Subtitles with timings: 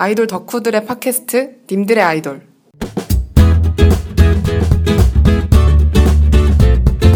[0.00, 2.40] 아이돌 덕후들의 팟캐스트 님들의 아이돌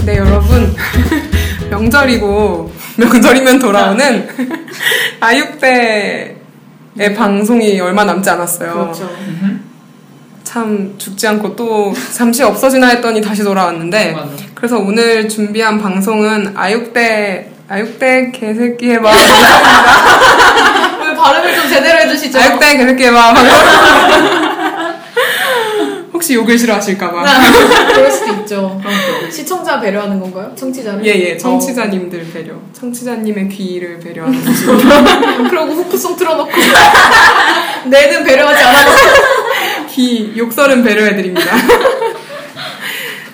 [0.04, 0.74] 네 여러분
[1.70, 4.28] 명절이고 명절이면 돌아오는
[5.20, 6.34] 아육대의
[7.16, 8.72] 방송이 얼마 남지 않았어요.
[8.72, 9.08] 그렇죠.
[10.42, 14.32] 참 죽지 않고 또 잠시 없어지나 했더니 다시 돌아왔는데 맞아.
[14.56, 20.81] 그래서 오늘 준비한 방송은 아육대 아육대 개새끼의 마음 오늘
[21.22, 22.38] 발음을 좀 제대로 해주시죠.
[22.38, 23.36] 아육대 개새끼의 마음
[26.12, 27.24] 혹시 욕을 싫어하실까봐
[27.94, 28.80] 그럴 수도 있죠.
[29.30, 30.52] 시청자 배려하는 건가요?
[30.54, 31.04] 청취자를?
[31.04, 35.48] 예 예 청취자님들 배려 청취자님의 귀를 배려하는 거죠 어.
[35.48, 36.50] 그러고 후크송 틀어놓고
[37.86, 38.78] 내는 배려하지 않아.
[39.90, 41.50] 귀 욕설은 배려해드립니다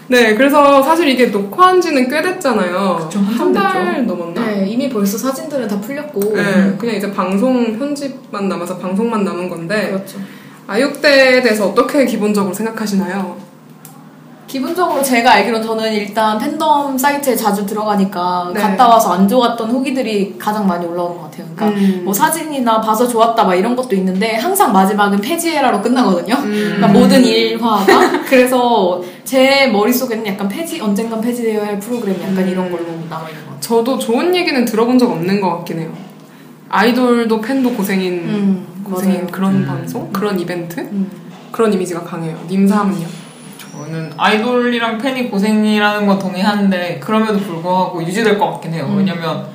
[0.08, 4.06] 네 그래서 사실 이게 녹화한 지는 꽤 됐잖아요 한 달.
[4.06, 4.46] 넘었나?
[4.46, 6.20] 네, 이미 벌써 사진들은 다 풀렸고.
[6.34, 10.18] 네, 그냥 이제 방송 편집만 남아서 방송만 남은 건데 그렇죠.
[10.66, 13.48] 아육대에 대해서 어떻게 기본적으로 생각하시나요?
[14.46, 18.60] 기본적으로 제가 알기로는 저는 일단 팬덤 사이트에 자주 들어가니까 네.
[18.60, 21.46] 갔다 와서 안 좋았던 후기들이 가장 많이 올라오는 것 같아요.
[21.54, 22.00] 그러니까 음.
[22.04, 26.34] 뭐 사진이나 봐서 좋았다 막 이런 것도 있는데 항상 마지막은 폐지해라로 끝나거든요.
[26.34, 26.72] 음.
[26.76, 27.84] 그러니까 모든 일화가
[28.26, 32.48] 그래서 제 머릿속에는 약간 폐지 언젠간 폐지되어야 할 프로그램 약간 음.
[32.48, 33.60] 이런 걸로 남아 있는 것 같아요.
[33.60, 35.92] 저도 좋은 얘기는 들어본 적 없는 것 같긴 해요.
[36.70, 39.30] 아이돌도 팬도 고생인 음, 고생인 맞아요.
[39.30, 39.66] 그런 음.
[39.66, 41.10] 방송, 그런 이벤트, 음.
[41.52, 42.38] 그런 이미지가 강해요.
[42.48, 43.06] 님사은요?
[43.58, 48.86] 저는 아이돌이랑 팬이 고생이라는 건 동의하는데 그럼에도 불구하고 유지될 것 같긴 해요.
[48.88, 48.96] 음.
[48.96, 49.46] 왜냐면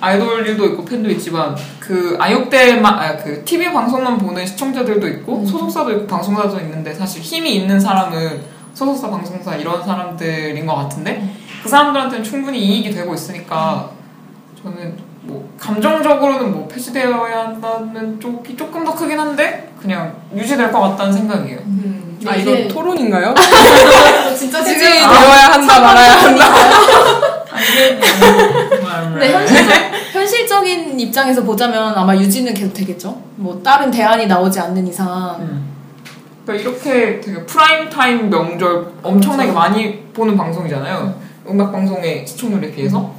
[0.00, 5.46] 아이돌도 있고 팬도 있지만 그 아육대만 아, 그 TV 방송만 보는 시청자들도 있고 음.
[5.46, 11.68] 소속사도 있고 방송사도 있는데 사실 힘이 있는 사람은 소속사 방송사 이런 사람들인 것 같은데 그
[11.68, 13.90] 사람들한테는 충분히 이익이 되고 있으니까
[14.62, 21.12] 저는 뭐 감정적으로는 뭐 폐지되어야 한다는 쪽이 조금 더 크긴 한데 그냥 유지될 것 같다는
[21.12, 21.58] 생각이에요.
[22.26, 23.34] 아 이게- 이거 토론인가요?
[24.36, 26.44] 진짜 폐지되어야 한다 말아야 한다.
[29.12, 29.76] 근데 현실적,
[30.12, 33.20] 현실적인 입장에서 보자면 아마 유지는 계속 되겠죠.
[33.36, 35.36] 뭐 다른 대안이 나오지 않는 이상.
[35.40, 35.71] 음.
[36.44, 39.58] 그러니까 이렇게 되게 프라임 타임 명절 엄청나게 그렇죠.
[39.58, 41.14] 많이 보는 방송이잖아요.
[41.48, 43.12] 음악 방송의 시청률에 비해서.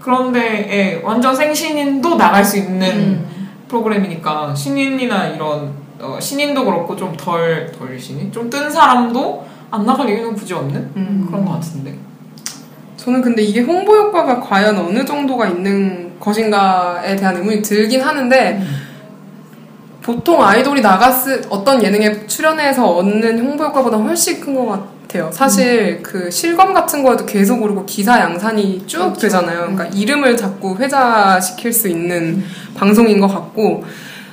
[0.00, 0.40] 그런데
[0.70, 3.48] 예, 완전 생신인도 나갈 수 있는 음.
[3.68, 10.34] 프로그램이니까 신인이나 이런 어, 신인도 그렇고 좀 덜덜 신인 좀 뜬 사람도 안 나갈 이유는
[10.34, 11.26] 굳이 없는 음.
[11.28, 11.94] 그런 것 같은데.
[12.96, 18.62] 저는 근데 이게 홍보 효과가 과연 어느 정도가 있는 것인가에 대한 의문이 들긴 하는데
[20.14, 25.30] 보통 아이돌이 나갔을 어떤 예능에 출연해서 얻는 홍보 효과보다 훨씬 큰 것 같아요.
[25.32, 29.20] 사실 그 실검 같은 거에도 계속 오르고 기사 양산이 쭉 그렇죠.
[29.20, 29.60] 되잖아요.
[29.60, 32.42] 그러니까 이름을 자꾸 회자시킬 수 있는
[32.74, 33.84] 방송인 것 같고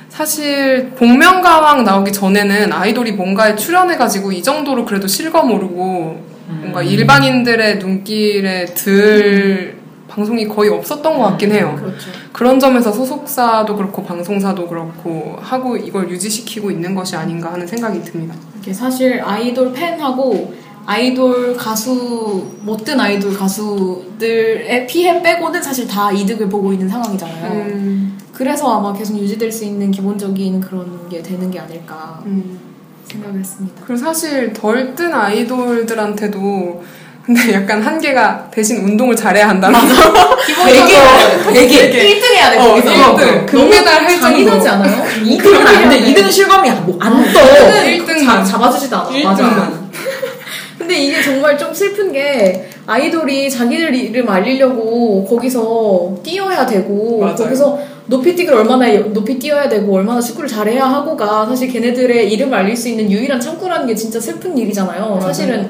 [0.08, 8.64] 사실 복면가왕 나오기 전에는 아이돌이 뭔가에 출연해가지고 이 정도로 그래도 실검 오르고 뭔가 일반인들의 눈길에
[8.66, 9.77] 들
[10.18, 11.76] 방송이 거의 없었던 것 같긴 해요.
[11.78, 12.10] 그렇죠.
[12.32, 18.34] 그런 점에서 소속사도 그렇고 방송사도 그렇고 하고 이걸 유지시키고 있는 것이 아닌가 하는 생각이 듭니다.
[18.60, 20.52] 이게 사실 아이돌 팬하고
[20.86, 27.52] 아이돌 가수 못된 아이돌 가수들의 피해 빼고는 사실 다 이득을 보고 있는 상황이잖아요.
[27.52, 32.58] 음, 그래서 아마 계속 유지될 수 있는 기본적인 그런 게 되는 게 아닐까 음.
[33.04, 33.82] 생각을 했습니다.
[33.84, 36.82] 그리고 사실 덜 뜬 아이돌들한테도
[37.28, 40.36] 근데 약간 한계가 대신 운동을 잘해야 한다는 거.
[40.46, 41.90] 기본적으로 되게.
[41.90, 42.56] 1등 해야 돼.
[42.58, 42.90] 어, 거기서.
[43.20, 43.44] 일등.
[43.46, 44.70] 금메달 할 잔인하지 정도.
[44.86, 45.04] 않아요?
[45.22, 46.00] 2등은 안 돼.
[46.00, 47.84] 2등은 실감이 뭐 안 떠.
[47.84, 48.44] 일등 자, 만.
[48.46, 49.10] 잡아주지도 않아.
[49.10, 49.72] 1등만.
[50.78, 57.34] 근데 이게 정말 좀 슬픈 게 아이돌이 자기들 이름 알리려고 거기서 뛰어야 되고 맞아요.
[57.36, 62.74] 거기서 높이 뛰기를 얼마나 높이 뛰어야 되고 얼마나 축구를 잘해야 하고가 사실 걔네들의 이름을 알릴
[62.74, 65.20] 수 있는 유일한 창구라는 게 진짜 슬픈 일이잖아요.
[65.22, 65.68] 사실은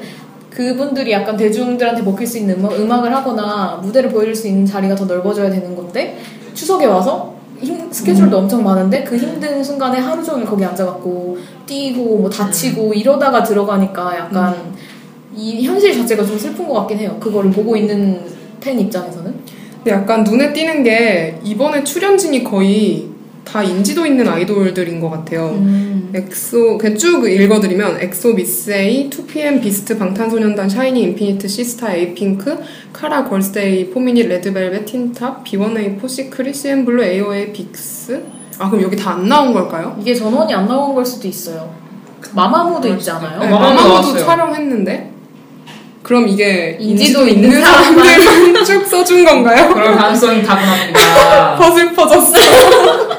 [0.59, 5.05] 그분들이 약간 대중들한테 먹힐 수 있는 음악, 음악을 하거나 무대를 보여줄 수 있는 자리가 더
[5.05, 6.17] 넓어져야 되는 건데
[6.53, 12.29] 추석에 와서 힘, 스케줄도 엄청 많은데 그 힘든 순간에 하루 종일 거기 앉아갖고 뛰고 뭐
[12.29, 14.73] 다치고 이러다가 들어가니까 약간
[15.33, 17.15] 이 현실 자체가 좀 슬픈 것 같긴 해요.
[17.21, 18.21] 그거를 보고 있는
[18.59, 19.33] 팬 입장에서는.
[19.75, 23.07] 근데 약간 눈에 띄는 게 이번에 출연진이 거의
[23.51, 25.49] 다 인지도 있는 아이돌들인 것 같아요.
[25.49, 26.11] 음.
[26.13, 32.57] 엑소 쭉 읽어드리면 엑소 미스에이, 2PM 비스트 방탄소년단 샤이니 인피니트 시스타 에이핑크
[32.93, 38.23] 카라 걸스데이 포미닛 레드벨벳 틴탑 B1A4 시크릿 씨앤블루 AOA 빅스
[38.59, 39.97] 아 그럼 여기 다 안 나온 걸까요?
[39.99, 41.73] 이게 전원이 안 나온 걸 수도 있어요.
[42.33, 43.39] 마마무도 있지 않아요?
[43.39, 44.25] 어, 네, 마마무 마마무도 나왔어요.
[44.25, 45.11] 촬영했는데
[46.03, 49.73] 그럼 이게 인지도 인지도 있는 사람들만 쭉 써준 건가요?
[49.73, 51.55] 그럴 가능성이 다분합니다.
[51.57, 53.18] 더 슬퍼졌어.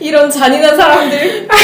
[0.00, 1.48] 이런 잔인한 사람들.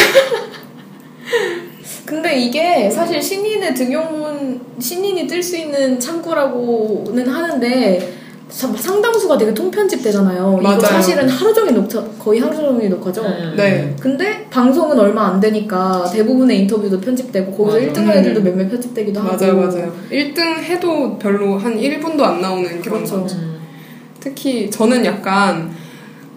[2.07, 8.13] 근데 이게 사실 신인의 등용문 신인이 뜰 수 있는 창구라고는 하는데
[8.51, 10.59] 참- 상당수가 되게 통편집되잖아요.
[10.61, 10.81] 이거 맞아요.
[10.81, 13.23] 사실은 하루 종일 녹화 거의 하루 종일 녹화죠.
[13.23, 13.55] 음.
[13.57, 13.97] 네.
[13.99, 17.93] 근데 방송은 얼마 안 되니까 대부분의 인터뷰도 편집되고 거기서 맞아.
[18.03, 19.93] 1등 한 애들도 몇몇 편집되기도 하고 맞아요, 맞아요.
[20.11, 23.25] 1등 해도 별로 한 1분도 안 나오는 그런 그렇죠.
[23.25, 23.27] 거.
[24.21, 25.71] 특히 저는 약간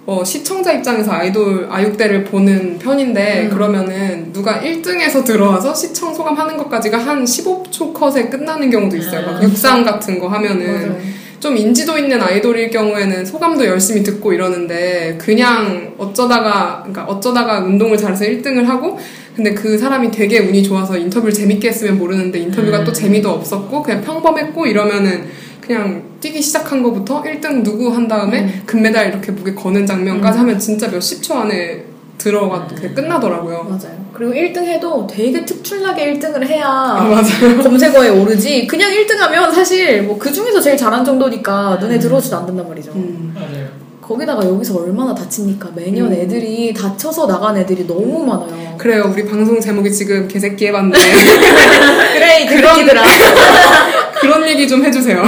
[0.07, 3.49] 어, 시청자 입장에서 아이돌 아육대를 보는 편인데 음.
[3.49, 9.25] 그러면은 누가 1등에서 들어와서 시청 소감하는 것까지가 한 15초 컷에 끝나는 경우도 있어요.
[9.25, 9.49] 막 음.
[9.49, 11.15] 육상 같은 거 하면은 맞아요.
[11.39, 18.25] 좀 인지도 있는 아이돌일 경우에는 소감도 열심히 듣고 이러는데 그냥 어쩌다가 그러니까 어쩌다가 운동을 잘해서
[18.25, 18.99] 1등을 하고
[19.35, 22.85] 근데 그 사람이 되게 운이 좋아서 인터뷰를 재밌게 했으면 모르는데 인터뷰가 음.
[22.85, 25.25] 또 재미도 없었고 그냥 평범했고 이러면은
[25.65, 28.63] 그냥 뛰기 시작한 거부터 1등 누구 한 다음에 음.
[28.65, 31.83] 금메달 이렇게 목에 거는 장면까지 하면 진짜 몇 십 초 안에
[32.17, 32.93] 들어가 음.
[32.95, 33.63] 끝나더라고요.
[33.63, 34.05] 맞아요.
[34.13, 37.61] 그리고 1등 해도 되게 특출나게 1등을 해야 아 맞아요.
[37.63, 38.67] 검색어에 오르지.
[38.67, 42.91] 그냥 1등 하면 사실 뭐 그 중에서 제일 잘한 정도니까 눈에 들어오지도 않는단 말이죠.
[42.93, 43.33] 음.
[43.35, 43.67] 맞아요.
[44.01, 45.69] 거기다가 여기서 얼마나 다칩니까?
[45.75, 46.13] 매년 음.
[46.13, 48.77] 애들이 다쳐서 나간 애들이 너무 많아요.
[48.77, 49.09] 그래요.
[49.11, 50.99] 우리 방송 제목이 지금 개새끼 해봤는데
[52.13, 53.01] 그래, 이 그런이들아.
[54.25, 55.23] 그런 얘기 좀 해주세요.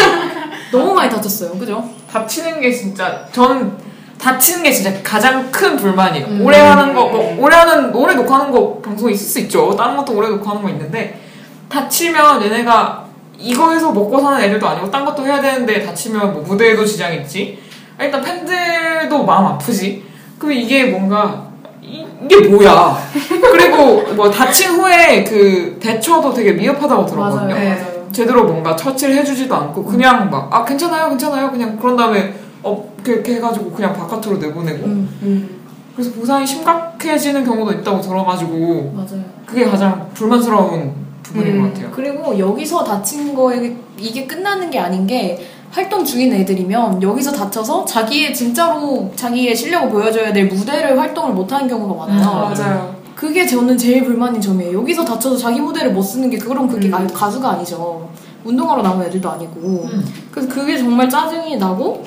[0.72, 1.50] 너무 많이 다쳤어요.
[1.58, 1.84] 그죠?
[2.10, 3.72] 다치는 게 진짜 저는
[4.18, 6.26] 다치는 게 진짜 가장 큰 불만이에요.
[6.26, 6.40] 음.
[6.44, 9.74] 오래 하는 거, 뭐 오래 하는 오래 녹화하는 거 방송에 있을 수 있죠.
[9.76, 11.20] 다른 것도 오래 녹화하는 거 있는데
[11.68, 13.04] 다치면 얘네가
[13.38, 17.58] 이거에서 먹고 사는 애들도 아니고 딴 것도 해야 되는데 다치면 뭐 무대에도 지장 있지.
[18.00, 20.04] 일단 팬들도 마음 아프지.
[20.38, 21.46] 그럼 이게 뭔가
[21.82, 22.98] 이, 이게 뭐야?
[23.40, 27.48] 그리고 뭐 다친 후에 그 대처도 되게 미흡하다고 들었거든요.
[27.48, 27.54] 맞아요.
[27.54, 27.68] 네.
[27.74, 27.99] 맞아요.
[28.12, 33.34] 제대로 뭔가 처치를 해주지도 않고 그냥 막 아 괜찮아요 괜찮아요 그냥 그런 다음에 어 그렇게
[33.36, 35.60] 해가지고 그냥 바깥으로 내보내고 음, 음.
[35.94, 39.24] 그래서 부상이 심각해지는 경우도 있다고 들어가지고 맞아요.
[39.46, 40.92] 그게 가장 불만스러운
[41.22, 41.62] 부분인 음.
[41.62, 41.90] 것 같아요.
[41.94, 48.34] 그리고 여기서 다친 거에 이게 끝나는 게 아닌 게 활동 중인 애들이면 여기서 다쳐서 자기의
[48.34, 52.48] 진짜로 자기의 실력을 보여줘야 될 무대를 활동을 못하는 경우가 많아요.
[52.48, 52.99] 음, 맞아요.
[53.20, 54.78] 그게 저는 제일 불만인 점이에요.
[54.78, 56.90] 여기서 다쳐서 자기 무대를 못 쓰는 게 그럼 그게 음.
[56.90, 58.08] 가- 가수가 아니죠.
[58.44, 59.60] 운동하러 나온 애들도 아니고.
[59.92, 60.04] 음.
[60.30, 62.02] 그래서 그게 정말 짜증이 나고.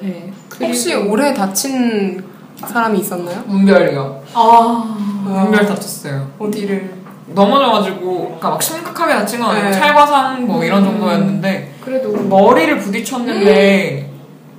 [0.00, 0.32] 네.
[0.60, 2.22] 혹시 올해 다친
[2.56, 3.42] 사람이 있었나요?
[3.46, 4.22] 문별이요.
[4.34, 6.30] 아 문별 다쳤어요.
[6.38, 6.92] 어디를?
[7.34, 9.72] 넘어져가지고 그러니까 막 심각하게 다친 건 아니고 네.
[9.72, 10.92] 찰과상 뭐 이런 음.
[10.92, 14.10] 정도였는데 그래도 머리를 부딪혔는데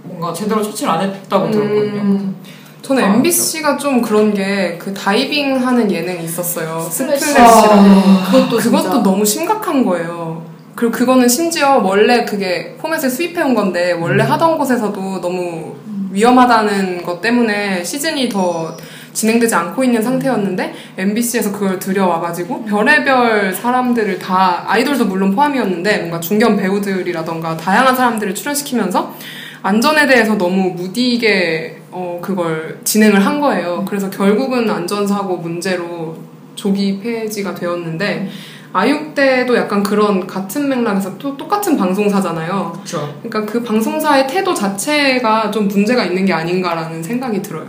[0.03, 2.01] 뭔가 제대로 처치를 안 했다고 들었거든요.
[2.01, 2.35] 음,
[2.81, 6.88] 저는 아, MBC가 좀 그런 게 그 다이빙 하는 예능이 있었어요.
[6.92, 7.25] 스플래시.
[7.25, 7.51] 스플래시라고.
[7.51, 9.04] 아, 그것도 그것도.
[9.04, 10.44] 너무 심각한 거예요.
[10.75, 15.75] 그리고 그거는 심지어 원래 그게 포맷을 수입해온 건데 원래 하던 곳에서도 너무
[16.12, 18.75] 위험하다는 것 때문에 시즌이 더
[19.13, 26.56] 진행되지 않고 있는 상태였는데 MBC에서 그걸 들여와가지고 별의별 사람들을 다 아이돌도 물론 포함이었는데 뭔가 중견
[26.57, 29.13] 배우들이라던가 다양한 사람들을 출연시키면서
[29.63, 33.85] 안전에 대해서 너무 무디게 어, 그걸 진행을 한 거예요.
[33.87, 36.17] 그래서 결국은 안전사고 문제로
[36.55, 38.29] 조기 폐지가 되었는데
[38.73, 42.71] 아육대도 약간 그런 같은 맥락에서 또 똑같은 방송사잖아요.
[42.73, 43.19] 그렇죠.
[43.21, 47.67] 그러니까 그 방송사의 태도 자체가 좀 문제가 있는 게 아닌가라는 생각이 들어요.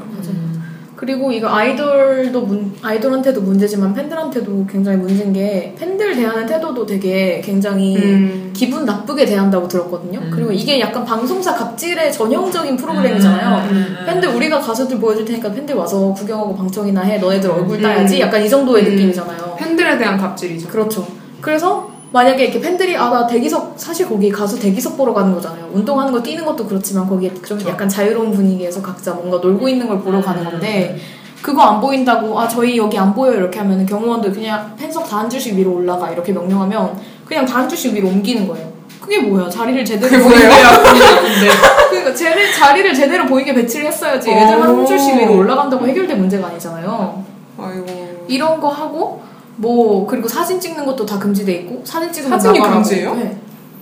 [1.03, 7.97] 그리고 이거 아이돌도 문, 아이돌한테도 문제지만 팬들한테도 굉장히 문제인 게 팬들 대하는 태도도 되게 굉장히
[7.97, 8.51] 음.
[8.53, 10.21] 기분 나쁘게 대한다고 들었거든요.
[10.21, 10.31] 음.
[10.33, 13.69] 그리고 이게 약간 방송사 갑질의 전형적인 프로그램이잖아요.
[13.69, 14.07] 음, 음.
[14.07, 17.19] 팬들 우리가 가수들 보여줄 테니까 팬들 와서 구경하고 방청이나 해.
[17.19, 17.83] 너네들 얼굴 음.
[17.83, 18.21] 따야지.
[18.21, 18.91] 약간 이 정도의 음.
[18.93, 19.57] 느낌이잖아요.
[19.59, 20.69] 팬들에 대한 갑질이죠.
[20.69, 21.05] 그렇죠.
[21.41, 25.69] 그래서 만약에 이렇게 팬들이 아 나 대기석 사실 거기 가수 대기석 보러 가는 거잖아요.
[25.73, 27.61] 운동하는 거 뛰는 것도 그렇지만 거기에 좀.
[27.67, 30.97] 약간 자유로운 분위기에서 각자 뭔가 놀고 있는 걸 보러 가는 건데
[31.43, 35.29] 그거 안 보인다고 아 저희 여기 안 보여 이렇게 하면은 경호원들 그냥 팬석 다 한
[35.31, 38.71] 줄씩 위로 올라가 이렇게 명령하면 그냥 다 한 줄씩 위로 옮기는 거예요.
[39.01, 39.49] 그게 뭐야?
[39.51, 40.53] 자리를 제대로 보이게 뭐예요?
[41.91, 47.25] 그러니까 자리, 자리를 제대로 보이게 배치를 했어야지 애들 한 줄씩 위로 올라간다고 해결될 문제가 아니잖아요.
[47.59, 48.25] 아이고.
[48.29, 49.21] 이런 거 하고
[49.57, 52.83] 뭐 그리고 사진 찍는 것도 다 금지돼 있고 사진 찍으면 사진이 나가라고.
[52.83, 53.15] 금지예요?
[53.15, 53.37] 네.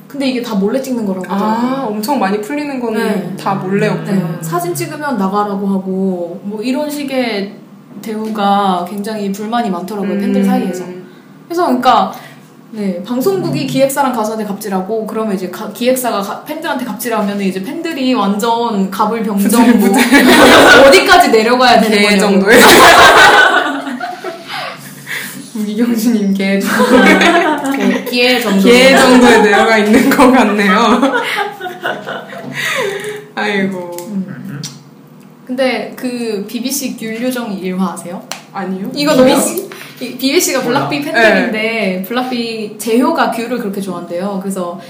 [0.08, 1.86] 근데 이게 다 몰래 찍는 거라고 아, 하더라고요.
[1.88, 3.36] 엄청 많이 풀리는 거는 네.
[3.36, 4.10] 다 몰래였구나.
[4.12, 4.24] 네.
[4.42, 7.54] 사진 찍으면 나가라고 하고 뭐 이런 식의
[8.02, 10.20] 대우가 굉장히 불만이 많더라고요 음.
[10.20, 10.84] 팬들 사이에서.
[11.46, 12.12] 그래서 그러니까
[12.72, 18.90] 네 방송국이 기획사랑 가수한테 갑질하고 그러면 이제 가- 기획사가 가- 팬들한테 갑질하면 이제 팬들이 완전
[18.90, 19.88] 갑을 병정 뭐
[20.86, 22.20] 어디까지 내려가야 되는 개 거냐고.
[22.20, 22.46] 정도
[26.60, 27.02] 정도.
[27.76, 28.62] 개- 기회 정도.
[28.68, 31.00] 개 정도에 내려가 있는 것 같네요.
[33.34, 33.96] 아이고.
[35.46, 38.22] 근데 그 BBC 귤요정 일화 아세요?
[38.52, 38.90] 아니요?
[38.94, 39.30] 이거 너무
[40.00, 41.12] 이- BBC가 블락비 몰라.
[41.12, 44.38] 팬들인데 블락비 재효가 귤을 그렇게 좋아한대요.
[44.42, 44.80] 그래서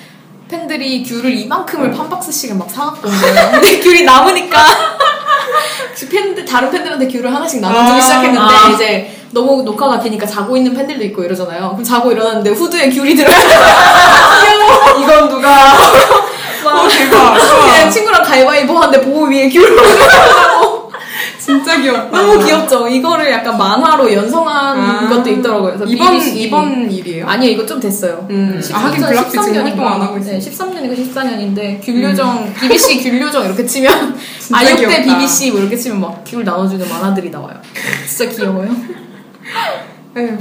[0.48, 2.68] 팬들이 귤을 이만큼을 한 박스씩을 막
[3.10, 3.50] 거예요.
[3.52, 4.58] 근데 귤이 남으니까
[5.88, 8.70] 혹시 팬들 다른 팬들한테 귤을 하나씩 나눠주기 아, 시작했는데 아.
[8.74, 11.70] 이제 너무 녹화가 기니까 자고 있는 팬들도 있고 이러잖아요.
[11.70, 13.30] 그럼 자고 일어났는데 후드에 귤이 들어.
[15.02, 15.48] 이건 누가
[16.64, 17.34] 막 대박.
[17.72, 20.90] 그냥 친구랑 가위바위보 하는데 보호 위에 귤을 올려고
[21.38, 22.16] 진짜 귀엽다.
[22.16, 22.86] 너무 귀엽죠.
[22.88, 25.08] 이거를 약간 만화로 연성한 아.
[25.08, 25.72] 것도 있더라고요.
[25.74, 27.26] 그래서 이번 BBC 이번 일이에요?
[27.26, 28.26] 아니요, 이거 좀 됐어요.
[28.30, 28.60] 음.
[28.72, 30.34] 아, 하긴 블락비 지금 활동 안 하고 있어요.
[30.34, 30.38] 음.
[30.40, 34.16] 네, 13년이고 14년인데 귤요정, BBC 귤요정 이렇게 치면
[34.52, 35.02] 아육대 귀엽다.
[35.18, 37.54] BBC 뭐 이렇게 치면 막 귤 나눠주는 만화들이 나와요.
[38.06, 38.70] 진짜 귀여워요.
[40.16, 40.36] 에휴,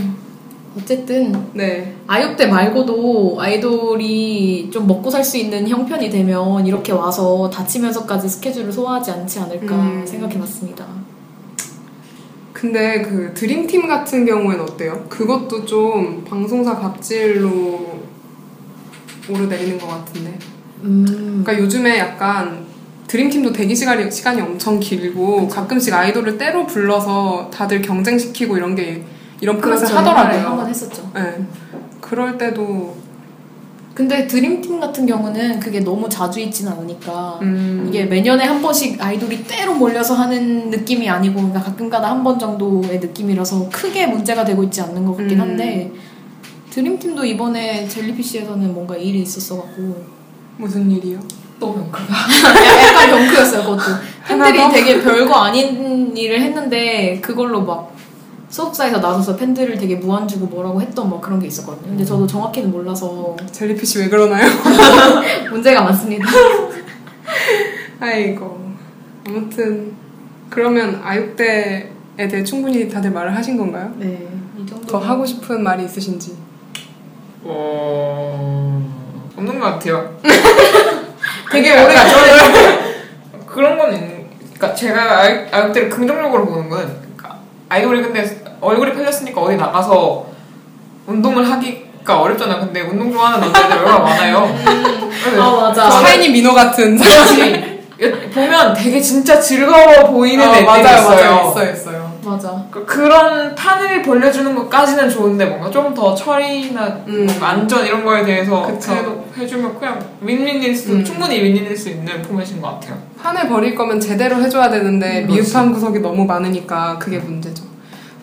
[0.78, 1.96] 어쨌든 네.
[2.08, 9.12] 아육대 말고도 아이돌이 좀 먹고 살 수 있는 형편이 되면 이렇게 와서 다치면서까지 스케줄을 소화하지
[9.12, 10.06] 않지 않을까 음.
[10.06, 10.86] 생각해봤습니다.
[12.54, 15.06] 근데 그 드림팀 같은 경우에는 어때요?
[15.08, 18.00] 그것도 좀 방송사 갑질로
[19.30, 20.38] 오르내리는 것 같은데.
[20.84, 22.66] 음, 그러니까 요즘에 약간
[23.10, 29.04] 드림팀도 대기 시간이, 시간이 엄청 길고 가끔씩 아이돌을 때로 불러서 다들 경쟁시키고 이런 게
[29.42, 29.96] 이런 프로그램을 그렇죠.
[29.96, 30.68] 옛날에 한번 하더라고요.
[30.70, 31.12] 했었죠.
[31.16, 31.44] 네.
[32.00, 32.96] 그럴 때도
[33.96, 39.44] 근데 드림팀 같은 경우는 그게 너무 자주 있진 않으니까 음, 이게 매년에 한 번씩 아이돌이
[39.46, 44.82] 때로 몰려서 하는 느낌이 아니고 그러니까 가끔가다 한 번 정도의 느낌이라서 크게 문제가 되고 있지
[44.82, 45.42] 않는 것 같긴 음.
[45.42, 45.92] 한데
[46.70, 50.06] 드림팀도 이번에 젤리피쉬에서는 뭔가 일이 있었어갖고
[50.58, 51.20] 무슨 일이요?
[51.60, 52.14] 또 병크가.
[52.88, 53.84] 약간 병크였어요 그것도
[54.28, 54.70] 팬들이 더?
[54.70, 57.94] 되게 별거 아닌 일을 했는데 그걸로 막
[58.50, 62.72] 소속사에서 나서서 팬들을 되게 무안 주고 뭐라고 했던 뭐 그런 게 있었거든요 근데 저도 정확히는
[62.72, 64.50] 몰라서 젤리피쉬 왜 그러나요?
[65.52, 66.26] 문제가 많습니다
[68.00, 68.70] 아이고.
[69.28, 69.94] 아무튼
[70.50, 73.94] 그러면 아육대에 대해 충분히 다들 말을 하신 건가요?
[73.98, 76.36] 네 이 정도 더 하고 싶은 말이 있으신지.
[77.44, 79.32] 어...
[79.38, 80.20] 없는 것 같아요.
[81.52, 82.80] 되게 오래 그러니까 저는
[83.48, 84.20] 그런 건 있는.
[84.54, 87.40] 그러니까 제가 아이, 아이돌을 긍정적으로 보는 거는 그러니까
[87.70, 90.28] 아이돌이 근데 얼굴이 펴졌으니까 어디 나가서
[91.08, 92.60] 운동을 하기가 어렵잖아.
[92.60, 94.56] 근데 운동 좋아하는 남자들 얼마나 많아요.
[95.40, 97.80] 아 맞아 샤이니 민호 같은 그렇지.
[98.34, 101.32] 보면 되게 진짜 즐거워 보이는 어, 애들이 맞아요, 있어요.
[101.32, 101.89] 맞아요, 있어요, 있어요.
[102.24, 107.28] 맞아 그- 그런 판을 벌려주는 것까지는 좋은데 뭔가 좀 더 처리나 음.
[107.42, 108.92] 안전 이런 거에 대해서 그쵸.
[108.94, 111.04] 해도- 해주면 그냥 윈윈일 수 음.
[111.04, 112.98] 충분히 윈윈일 수 있는 포맷인 것 같아요.
[113.22, 117.64] 판을 버릴 거면 제대로 해줘야 되는데 음, 미흡한 구석이 너무 많으니까 그게 문제죠.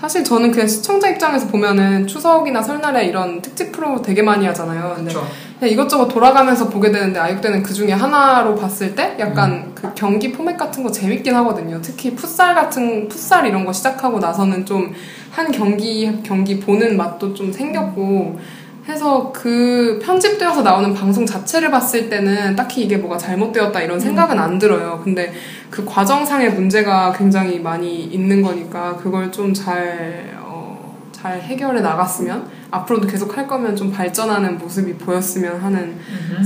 [0.00, 4.94] 사실 저는 그냥 시청자 입장에서 보면은 추석이나 설날에 이런 특집 프로 되게 많이 하잖아요.
[4.96, 5.14] 근데.
[5.58, 9.72] 그냥 이것저것 돌아가면서 보게 되는데 아육대는 그 중에 하나로 봤을 때 약간 음.
[9.74, 11.80] 그 경기 포맷 같은 거 재밌긴 하거든요.
[11.80, 14.94] 특히 풋살 같은 풋살 이런 거 시작하고 나서는 좀
[15.36, 18.40] 한 경기 경기 보는 맛도 좀 생겼고
[18.88, 24.58] 해서 그 편집되어서 나오는 방송 자체를 봤을 때는 딱히 이게 뭐가 잘못되었다 이런 생각은 안
[24.58, 25.00] 들어요.
[25.02, 25.32] 근데
[25.70, 33.36] 그 과정상의 문제가 굉장히 많이 있는 거니까 그걸 좀잘 어, 잘 해결해 나갔으면 앞으로도 계속
[33.36, 35.98] 할 거면 좀 발전하는 모습이 보였으면 하는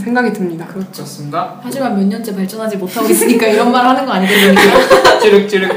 [0.03, 0.67] 생각이 듭니다.
[0.67, 1.61] 그렇습니다.
[1.63, 5.19] 하지만 몇 년째 발전하지 못하고 있으니까 이런 말 하는 거 아니겠습니까?
[5.21, 5.71] 찌륵찌륵.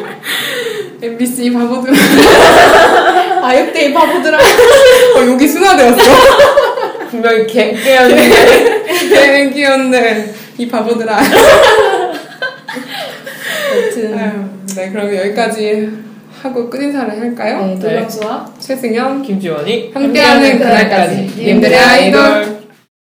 [1.02, 1.92] MBC 바보들.
[3.44, 4.38] 아육대의 바보들아.
[5.18, 5.98] 어, 여기 순화되었어.
[7.10, 8.84] 분명히 개, 깨었는데.
[9.10, 10.34] 네, 귀엽네.
[10.58, 11.20] 이 바보들아.
[13.76, 14.32] 여튼 아유,
[14.76, 15.90] 네, 그럼 여기까지
[16.42, 17.66] 하고 끝인사를 할까요?
[17.66, 19.22] 네, 노영수와 최승현.
[19.22, 21.32] 김지원이 함께하는 그날까지.
[21.38, 22.63] 님들의 아이돌.